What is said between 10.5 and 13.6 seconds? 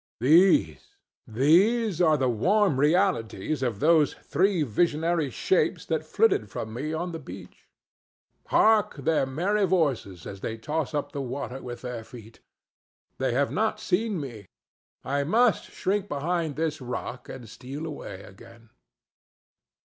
toss up the water with their feet! They have